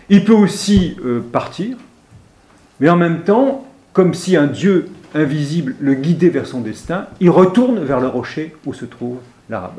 [0.09, 0.97] Il peut aussi
[1.31, 1.77] partir,
[2.79, 7.29] mais en même temps, comme si un Dieu invisible le guidait vers son destin, il
[7.29, 9.77] retourne vers le rocher où se trouve l'arabe.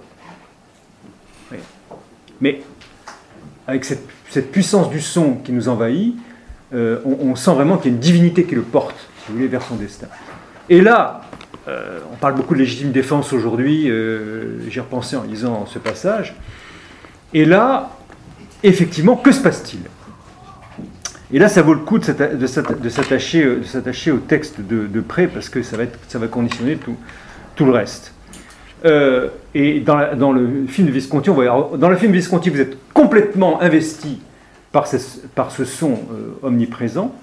[2.40, 2.62] Mais
[3.66, 6.14] avec cette, puissance du son qui nous envahit,
[6.72, 9.09] on, sent vraiment qu'il y a une divinité qui le porte,
[9.46, 10.06] vers son destin.
[10.68, 11.22] Et là,
[11.68, 13.90] euh, on parle beaucoup de légitime défense aujourd'hui,
[14.68, 16.34] j'ai repensé en lisant ce passage,
[17.32, 17.90] et là,
[18.62, 19.80] effectivement, que se passe-t-il?
[21.32, 25.76] Et là, ça vaut le coup de s'attacher au texte de, près parce que ça
[25.76, 28.12] va, conditionner tout, le reste.
[28.84, 31.30] Euh, et dans, le film Visconti,
[32.50, 34.20] vous êtes complètement investi
[34.72, 34.98] par ce,
[35.64, 37.14] son euh, omniprésent.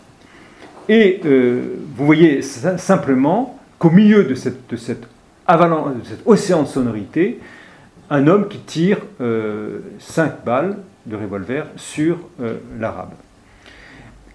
[0.89, 5.07] Et euh, vous voyez simplement qu'au milieu de, cette, cet
[6.25, 7.39] océan de sonorité,
[8.09, 12.17] un homme qui tire euh, cinq balles de revolver sur
[12.79, 13.11] l'arabe.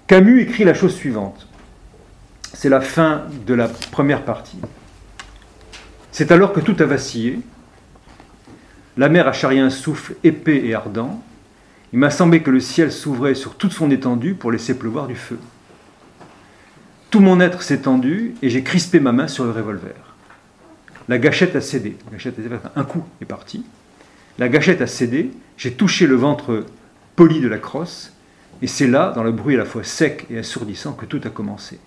[0.06, 1.46] Camus écrit la chose suivante.
[2.54, 4.58] C'est la fin de la première partie.
[6.12, 7.40] C'est alors que tout a vacillé.
[8.98, 11.22] La mer a charrié un souffle épais et ardent.
[11.94, 15.16] Il m'a semblé que le ciel s'ouvrait sur toute son étendue pour laisser pleuvoir du
[15.16, 15.38] feu.
[17.12, 19.92] Tout mon être s'est tendu et j'ai crispé ma main sur le revolver.
[21.10, 21.98] La gâchette a cédé.
[22.74, 23.66] un coup est parti.
[24.38, 25.30] La gâchette a cédé.
[25.58, 26.64] J'ai touché le ventre
[27.14, 28.14] poli de la crosse.
[28.62, 31.28] Et c'est là, dans le bruit à la fois sec et assourdissant, que tout a
[31.28, 31.78] commencé.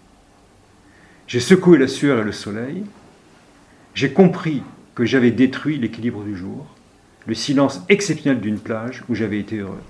[1.25, 2.83] J'ai secoué la sueur et le soleil.
[3.95, 4.61] J'ai compris
[4.93, 6.67] que j'avais détruit l'équilibre du jour,
[7.25, 9.81] le silence exceptionnel d'une plage où j'avais été heureux.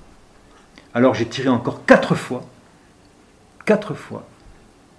[0.94, 2.48] Alors j'ai tiré encore quatre fois,
[3.66, 4.26] quatre fois,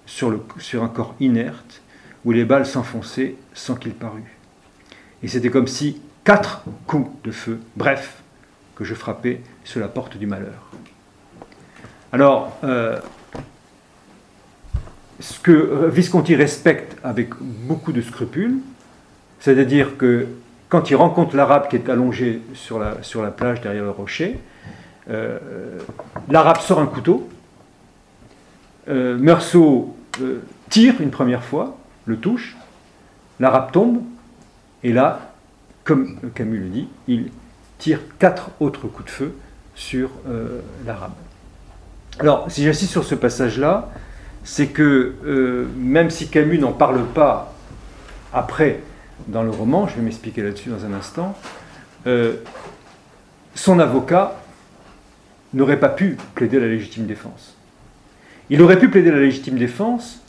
[0.07, 1.81] sur, un corps inerte
[2.25, 4.37] où les balles s'enfonçaient sans qu'il parût.
[5.21, 8.23] Et c'était comme si quatre coups de feu, bref,
[8.75, 10.71] que je frappais sur la porte du malheur.
[12.11, 12.99] Alors, euh,
[15.19, 18.57] ce que Visconti respecte avec beaucoup de scrupules,
[19.39, 20.27] c'est-à-dire que
[20.69, 24.39] quand il rencontre l'arabe qui est allongé sur la, sur la plage derrière le rocher,
[25.09, 25.39] euh,
[26.29, 27.29] l'arabe sort un couteau,
[28.89, 32.55] euh, Meursault euh, tire une première fois, le touche,
[33.39, 34.01] l'arabe tombe,
[34.83, 35.33] et là,
[35.83, 37.31] comme Camus le dit, il
[37.77, 39.33] tire quatre autres coups de feu
[39.75, 40.09] sur
[40.85, 41.13] l'arabe.
[42.19, 43.89] Alors, si j'insiste sur ce passage-là,
[44.43, 47.53] c'est que même si Camus n'en parle pas
[48.33, 48.81] après
[49.27, 51.35] dans le roman, je vais m'expliquer là-dessus dans un instant,
[52.05, 52.35] euh,
[53.55, 54.35] son avocat
[55.53, 57.56] n'aurait pas pu plaider la légitime défense.
[58.49, 60.21] Il aurait pu plaider la légitime défense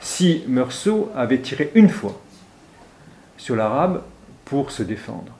[0.00, 2.20] si Meursault avait tiré une fois
[3.36, 4.02] sur l'arabe
[4.44, 5.32] pour se défendre.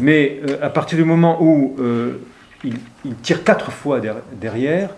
[0.00, 2.20] Mais euh, à partir du moment où euh,
[2.64, 2.76] il,
[3.22, 4.00] tire quatre fois
[4.32, 4.90] derrière,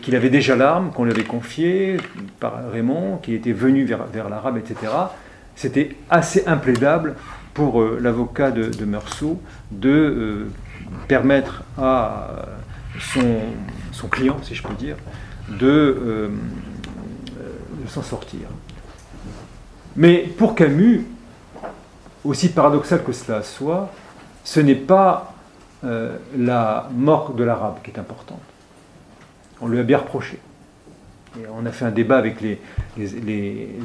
[0.00, 1.98] qu'il avait déjà l'arme, qu'on lui avait confiée
[2.40, 4.90] par Raymond, qu'il était venu vers, l'arabe, etc.,
[5.56, 7.16] c'était assez implaidable
[7.54, 10.46] pour euh, l'avocat de, Meursault de euh,
[11.08, 12.28] permettre à
[13.00, 14.96] son, client, si je peux dire,
[15.48, 16.28] de, euh,
[17.82, 18.48] de s'en sortir.
[19.96, 21.06] Mais pour Camus,
[22.24, 23.90] aussi paradoxal que cela soit,
[24.44, 25.32] ce n'est pas
[26.36, 28.40] la mort de l'arabe qui est importante.
[29.60, 30.40] On lui a bien reproché
[31.56, 32.58] on a fait un débat avec les,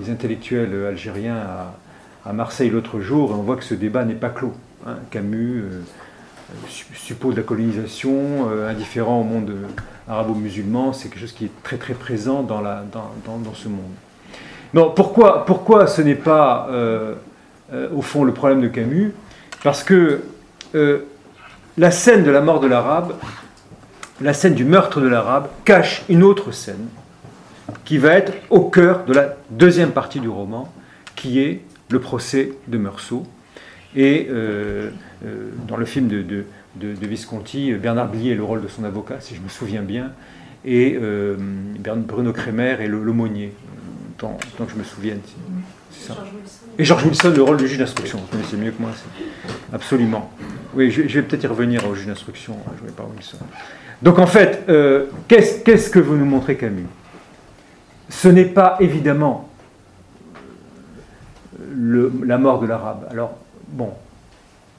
[0.09, 1.37] intellectuels algériens
[2.25, 4.53] à, Marseille l'autre jour, et on voit que ce débat n'est pas clos.
[4.85, 4.97] Hein.
[5.09, 5.81] Camus euh,
[6.93, 9.51] suppose la colonisation, euh, indifférent au monde
[10.07, 12.61] arabo-musulman, c'est quelque chose qui est très très présent dans,
[13.53, 13.79] ce monde.
[14.73, 17.15] Non, pourquoi, pourquoi ce n'est pas, euh,
[17.93, 19.13] au fond, le problème de Camus?
[19.63, 20.21] Parce que
[21.77, 23.13] la scène de la mort de l'arabe,
[24.21, 26.87] la scène du meurtre de l'arabe, cache une autre scène
[27.85, 30.71] qui va être au cœur de la deuxième partie du roman,
[31.15, 33.25] qui est le procès de Meursault.
[33.95, 34.89] Et euh,
[35.25, 39.35] euh, dans le film de, Visconti, Bernard Blier est le rôle de son avocat, si
[39.35, 40.11] je me souviens bien,
[40.63, 41.35] et euh,
[41.77, 43.53] Bruno Kremer est l'aumônier,
[44.17, 45.19] tant, tant, que je me souvienne.
[45.91, 46.15] Ça.
[46.79, 48.19] Et George Wilson, le rôle du juge d'instruction.
[48.49, 48.91] c'est mieux que moi.
[49.73, 50.31] Absolument.
[50.73, 52.57] Oui, je, vais peut-être y revenir au juge d'instruction.
[52.79, 53.37] Je vais pas Wilson.
[54.01, 54.65] Donc en fait,
[55.27, 56.85] qu'est-ce que vous nous montrez Camus?
[58.09, 59.49] Ce n'est pas évidemment
[62.25, 63.07] la mort de l'arabe.
[63.11, 63.37] Alors,
[63.71, 63.91] bon,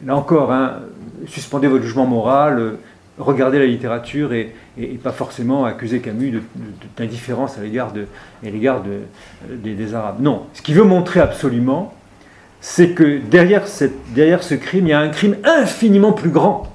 [0.05, 0.81] là encore, hein,
[1.27, 2.77] suspendez votre jugement moral,
[3.19, 4.55] regardez la littérature et,
[5.03, 6.43] pas forcément accuser Camus
[6.97, 7.93] d'indifférence à l'égard,
[8.43, 10.21] l'égard des, Arabes.
[10.21, 11.95] Non, ce qu'il veut montrer absolument,
[12.61, 13.65] c'est que derrière,
[14.15, 16.75] derrière ce crime, il y a un crime infiniment plus grand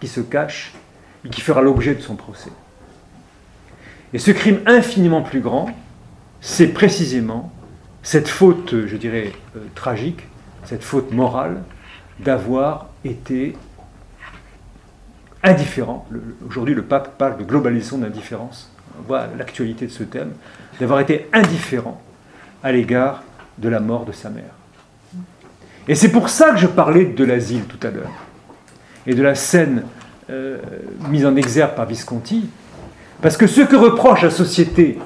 [0.00, 0.74] qui se cache
[1.24, 2.50] et qui fera l'objet de son procès.
[4.12, 5.70] Et ce crime infiniment plus grand,
[6.40, 7.50] c'est précisément
[8.02, 10.24] cette faute, je dirais, euh, tragique,
[10.64, 11.62] cette faute morale
[12.20, 13.56] d'avoir été
[15.42, 16.06] indifférent.
[16.48, 18.70] Aujourd'hui, le pape parle de globalisation d'indifférence.
[18.98, 20.32] On voit l'actualité de ce thème,
[20.78, 22.00] d'avoir été indifférent
[22.62, 23.22] à l'égard
[23.58, 24.52] de la mort de sa mère.
[25.88, 28.12] Et c'est pour ça que je parlais de l'asile tout à l'heure,
[29.06, 29.84] et de la scène
[30.30, 30.58] euh,
[31.08, 32.48] mise en exergue par Visconti,
[33.20, 34.98] parce que ce que reproche la société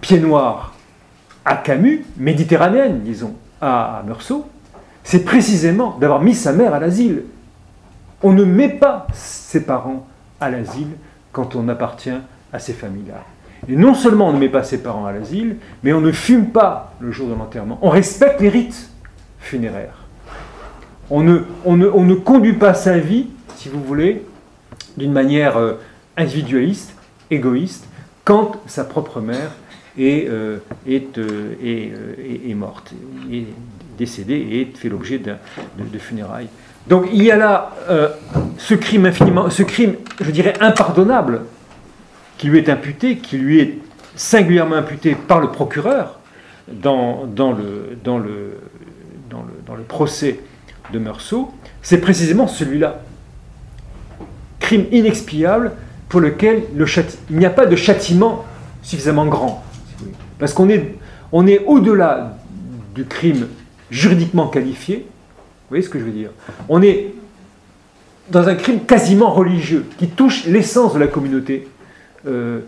[0.00, 0.74] pied noir
[1.48, 3.32] à Camus, méditerranéenne, disons,
[3.62, 4.46] à Meursault,
[5.02, 7.22] c'est précisément d'avoir mis sa mère à l'asile.
[8.22, 10.06] On ne met pas ses parents
[10.42, 10.90] à l'asile
[11.32, 12.18] quand on appartient
[12.52, 13.24] à ces familles-là.
[13.66, 16.48] Et non seulement on ne met pas ses parents à l'asile, mais on ne fume
[16.48, 17.78] pas le jour de l'enterrement.
[17.80, 18.90] On respecte les rites
[19.38, 20.04] funéraires.
[21.08, 24.26] On ne, on ne, conduit pas sa vie, si vous voulez,
[24.98, 25.80] d'une manière euh,
[26.18, 26.92] individualiste,
[27.30, 27.86] égoïste,
[28.24, 29.52] quand sa propre mère
[29.98, 32.92] est, euh, est, euh, est, est, morte,
[33.32, 33.46] est
[33.98, 36.48] décédée et fait l'objet de, funérailles.
[36.86, 37.74] Donc il y a là
[38.56, 41.42] ce crime infiniment, ce crime, je dirais, impardonnable
[42.38, 43.78] qui lui est imputé, qui lui est
[44.14, 46.18] singulièrement imputé par le procureur
[46.68, 48.58] dans, dans, le, dans, le,
[49.28, 50.40] dans, le, dans le procès
[50.92, 53.00] de Meursault, c'est précisément celui-là.
[54.60, 55.72] Crime inexpiable
[56.08, 56.86] pour lequel le
[57.30, 58.44] il n'y a pas de châtiment
[58.82, 59.64] suffisamment grand.
[60.38, 60.94] Parce qu'on est,
[61.32, 62.36] on est au-delà
[62.94, 63.48] du crime
[63.90, 64.96] juridiquement qualifié.
[64.96, 66.30] Vous voyez ce que je veux dire?
[66.68, 67.14] On est
[68.30, 71.68] dans un crime quasiment religieux qui touche l'essence de la communauté
[72.26, 72.60] euh,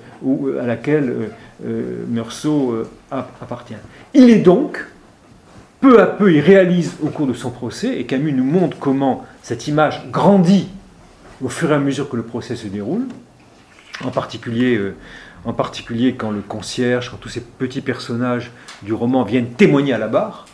[0.61, 1.27] à laquelle euh,
[1.67, 2.75] euh, Meursault
[3.11, 3.75] appartient.
[4.15, 4.87] Il est donc,
[5.81, 9.25] peu à peu, il réalise au cours de son procès, et Camus nous montre comment
[9.43, 10.69] cette image grandit
[11.43, 13.07] au fur et à mesure que le procès se déroule,
[14.05, 14.81] en particulier,
[15.45, 18.51] en particulier quand le concierge, quand tous ces petits personnages
[18.83, 20.47] du roman viennent témoigner à la barre.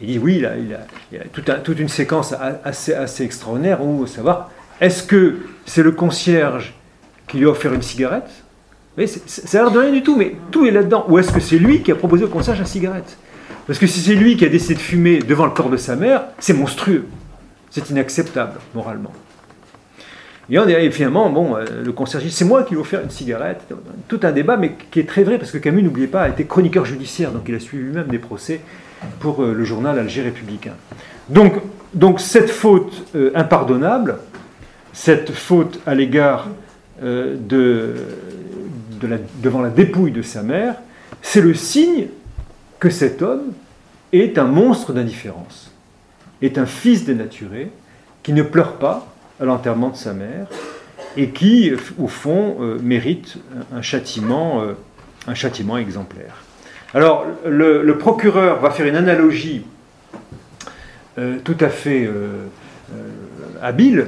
[0.00, 4.50] Il dit oui, il a, a, toute, une séquence assez, assez extraordinaire où savoir
[4.80, 6.74] est-ce que c'est le concierge
[7.26, 8.30] qui lui a offert une cigarette?
[8.96, 11.04] Mais ça a l'air de rien du tout, mais tout est là-dedans.
[11.08, 13.16] Ou est-ce que c'est lui qui a proposé au concierge la cigarette?
[13.66, 15.94] Parce que si c'est lui qui a décidé de fumer devant le corps de sa
[15.94, 17.06] mère, c'est monstrueux.
[17.70, 19.12] C'est inacceptable, moralement.
[20.50, 23.02] Et, on est, finalement, bon, euh, le concierge dit c'est moi qui lui ai offert
[23.02, 23.60] une cigarette.
[24.08, 26.44] Tout un débat, mais qui est très vrai, parce que Camus, n'oubliez pas, a été
[26.44, 28.60] chroniqueur judiciaire, donc il a suivi lui-même des procès
[29.20, 30.74] pour euh, le journal Alger républicain.
[31.28, 31.54] Donc,
[31.92, 34.18] donc cette faute euh, impardonnable,
[34.92, 36.48] cette faute à l'égard
[37.00, 37.94] de,
[39.40, 40.74] devant la dépouille de sa mère,
[41.22, 42.08] c'est le signe
[42.80, 43.52] que cet homme
[44.12, 45.70] est un monstre d'indifférence,
[46.42, 47.70] est un fils dénaturé,
[48.24, 49.06] qui ne pleure pas
[49.40, 50.46] à l'enterrement de sa mère,
[51.16, 53.36] et qui, au fond, euh, mérite
[53.74, 54.72] un châtiment, euh,
[55.26, 56.44] un châtiment exemplaire.
[56.94, 59.64] Alors, le, procureur va faire une analogie
[61.44, 62.08] tout à fait
[63.60, 64.06] habile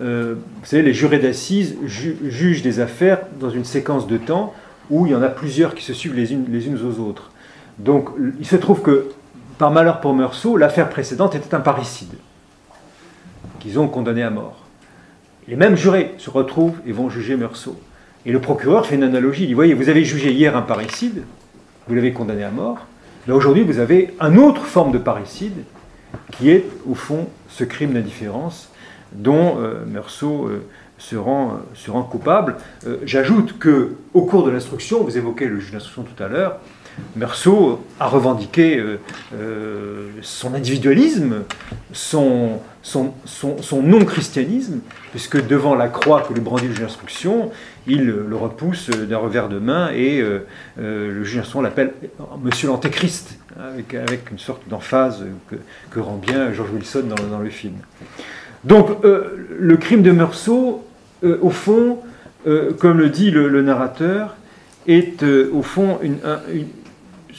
[0.00, 4.54] euh, vous savez, les jurés d'assises jugent des affaires dans une séquence de temps
[4.88, 7.30] où il y en a plusieurs qui se suivent les unes, les unes aux autres.
[7.78, 9.08] Donc il se trouve que,
[9.58, 12.14] par malheur pour Meursault, l'affaire précédente était un parricide,
[13.60, 14.66] qu'ils ont condamné à mort.
[15.46, 17.80] Les mêmes jurés se retrouvent et vont juger Meursault.
[18.26, 21.22] Et le procureur fait une analogie, il dit, voyez, vous avez jugé hier un parricide,
[21.88, 22.86] vous l'avez condamné à mort,
[23.26, 25.64] là aujourd'hui vous avez une autre forme de parricide,
[26.32, 28.70] qui est au fond ce crime d'indifférence
[29.12, 30.66] dont euh, Meursault euh,
[30.98, 32.56] se rend, se rend, coupable.
[32.86, 36.58] Euh, j'ajoute que au cours de l'instruction, vous évoquez le juge d'instruction tout à l'heure,
[37.16, 38.82] Meursault a revendiqué
[40.22, 41.44] son individualisme,
[41.92, 47.50] son, son, son, non-christianisme, puisque devant la croix que lui brandit le juge d'instruction,
[47.86, 50.22] il le repousse d'un revers de main et
[50.76, 51.92] le juge d'instruction l'appelle
[52.42, 55.24] Monsieur l'Antéchrist, avec, une sorte d'emphase
[55.90, 57.74] que, rend bien George Wilson dans, le film.
[58.64, 60.84] Donc euh, le crime de Meursault,
[61.24, 61.98] euh, au fond,
[62.46, 64.36] euh, comme le dit le, narrateur,
[64.86, 66.18] est au fond une,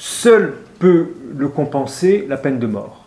[0.01, 3.05] seul peut le compenser la peine de mort.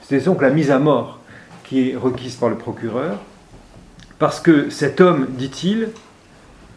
[0.00, 1.18] C'est donc la mise à mort
[1.64, 3.18] qui est requise par le procureur,
[4.20, 5.88] parce que cet homme, dit-il,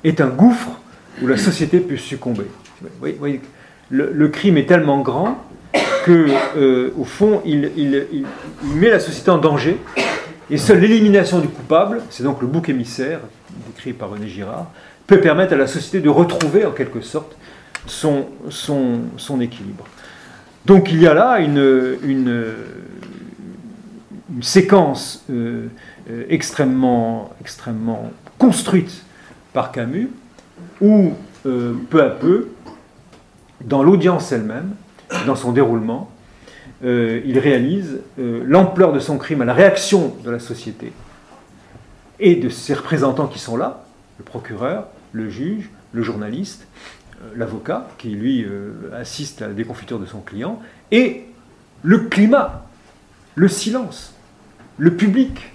[0.04, 0.72] est un gouffre
[1.22, 2.48] où la société peut succomber.
[3.92, 5.38] le, crime est tellement grand
[6.04, 7.72] que, au fond, il,
[8.64, 9.78] met la société en danger
[10.50, 13.20] et seule l'élimination du coupable, c'est donc le bouc émissaire,
[13.68, 14.72] décrit par René Girard,
[15.06, 17.36] peut permettre à la société de retrouver en quelque sorte
[17.88, 19.86] son, équilibre.
[20.66, 22.54] Donc il y a là une,
[24.42, 25.68] séquence euh,
[26.10, 27.32] euh, extrêmement,
[28.38, 29.04] construite
[29.54, 30.10] par Camus,
[30.82, 31.14] où
[31.46, 32.50] euh, peu à peu,
[33.62, 34.76] dans l'audience elle-même,
[35.26, 36.12] dans son déroulement,
[36.82, 40.94] il réalise l'ampleur de son crime à la réaction de la société
[42.22, 43.84] et de ses représentants qui sont là,
[44.18, 46.68] le procureur, le juge, le journaliste,
[47.36, 48.46] l'avocat qui lui
[48.94, 50.60] assiste à la déconfiture de son client,
[50.92, 51.26] et
[51.84, 52.66] le climat,
[53.36, 54.14] le silence,
[54.78, 55.52] le public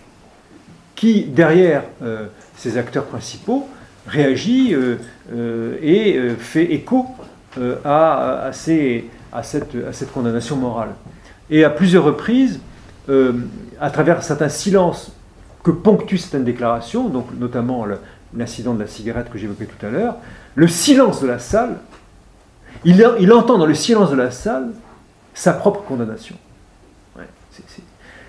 [0.94, 1.82] qui, derrière
[2.56, 3.68] ces acteurs principaux,
[4.06, 4.74] réagit
[5.82, 7.06] et fait écho
[7.84, 10.90] à, cette, à cette condamnation morale.
[11.50, 12.60] Et à plusieurs reprises,
[13.08, 13.32] euh,
[13.80, 15.12] à travers certains silences
[15.62, 17.84] que ponctuent certaines déclarations, donc notamment
[18.36, 20.16] l'incident de la cigarette que j'évoquais tout à l'heure,
[20.54, 21.78] le silence de la salle,
[22.84, 24.72] il, entend dans le silence de la salle
[25.32, 26.36] sa propre condamnation.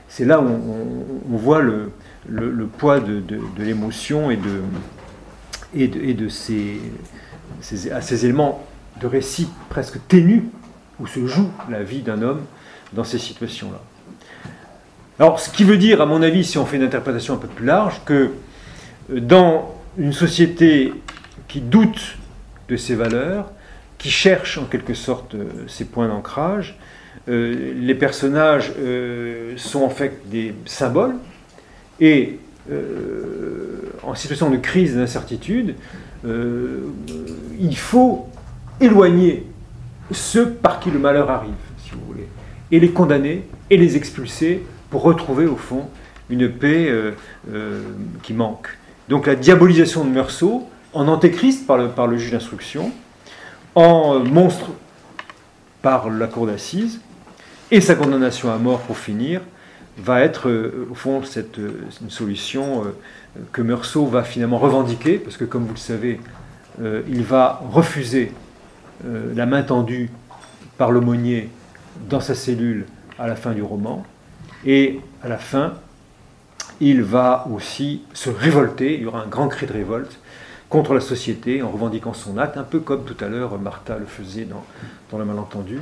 [0.08, 0.48] c'est là où
[1.32, 1.92] on, voit le,
[2.78, 3.24] poids de,
[3.58, 6.80] l'émotion et de, ces,
[7.62, 8.66] ces, ces, éléments
[9.02, 10.44] de récit presque ténus
[11.00, 12.42] où se joue la vie d'un homme
[12.94, 13.82] dans ces situations-là.
[15.20, 17.48] Alors, ce qui veut dire, à mon avis, si on fait une interprétation un peu
[17.48, 18.32] plus large, que
[19.12, 20.94] euh, dans une société
[21.48, 22.18] qui doute
[22.70, 23.52] de ses valeurs,
[23.98, 26.78] qui cherche en quelque sorte euh, ses points d'ancrage,
[27.28, 28.74] euh, les personnages
[29.58, 31.16] sont en fait des symboles,
[32.00, 32.40] et
[34.04, 35.76] en situation de crise et d'incertitude,
[36.26, 38.28] il faut
[38.82, 39.46] éloigner
[40.12, 42.28] ceux par qui le malheur arrive, si vous voulez,
[42.72, 45.90] et les condamner et les expulser pour retrouver au fond
[46.30, 47.12] une paix euh,
[47.52, 47.82] euh,
[48.24, 48.70] qui manque.
[49.10, 52.92] Donc la diabolisation de Meursault, en antéchrist par le, juge d'instruction,
[53.76, 54.72] en monstre
[55.82, 57.02] par la cour d'assises,
[57.72, 59.42] et sa condamnation à mort pour finir,
[59.98, 62.84] va être euh, au fond cette, une solution
[63.52, 66.20] que Meursault va finalement revendiquer, parce que comme vous le savez,
[67.08, 68.34] il va refuser
[69.04, 70.10] la main tendue
[70.78, 71.50] par l'aumônier
[72.10, 72.86] dans sa cellule
[73.18, 74.06] à la fin du roman.
[74.66, 75.74] Et à la fin,
[76.82, 80.20] il va aussi se révolter, il y aura un grand cri de révolte
[80.70, 84.06] contre la société en revendiquant son acte, un peu comme tout à l'heure Martha le
[84.06, 84.64] faisait dans,
[85.12, 85.80] dans le malentendu,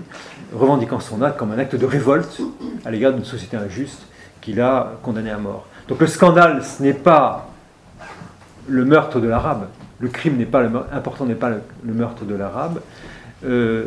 [0.53, 2.41] revendiquant son acte comme un acte de révolte
[2.85, 4.01] à l'égard d'une société injuste
[4.41, 5.65] qu'il a condamné à mort.
[5.87, 7.49] Donc le scandale, ce n'est pas
[8.67, 9.67] le meurtre de l'arabe,
[9.99, 12.81] le crime n'est pas important n'est pas le meurtre de l'arabe,
[13.45, 13.85] euh,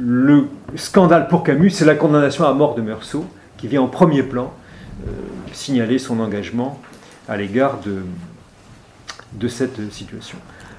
[0.00, 3.26] le scandale pour Camus, c'est la condamnation à mort de Meursault,
[3.56, 4.52] qui vient en premier plan
[5.52, 6.80] signaler son engagement
[7.28, 10.38] à l'égard de, cette situation.